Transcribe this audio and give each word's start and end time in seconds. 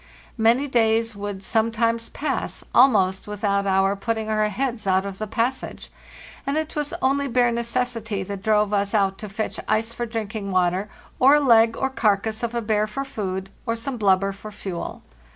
Many 0.39 0.67
days 0.67 1.15
would 1.15 1.43
some 1.43 1.71
times 1.71 2.09
pass 2.09 2.63
almost 2.73 3.27
without 3.27 3.67
our 3.67 3.95
putting 3.95 4.29
our 4.31 4.45
heads 4.49 4.87
out 4.87 5.05
of 5.05 5.19
the 5.19 5.27
passage, 5.27 5.91
and 6.43 6.57
it 6.57 6.75
was 6.75 6.91
only 7.03 7.27
bare 7.27 7.51
necessity 7.51 8.23
that 8.23 8.41
drove 8.41 8.73
us 8.73 8.95
out 8.95 9.19
to 9.19 9.29
fetch 9.29 9.59
ice 9.67 9.93
for 9.93 10.07
drinking 10.07 10.49
water, 10.49 10.89
or 11.19 11.35
a 11.35 11.39
leg 11.39 11.77
or 11.77 11.91
carcass 11.91 12.41
of 12.41 12.55
a 12.55 12.63
bear 12.63 12.87
for 12.87 13.05
food, 13.05 13.51
or 13.67 13.75
some 13.75 13.97
blubber 13.97 14.31
for 14.33 14.51
fuel. 14.51 15.03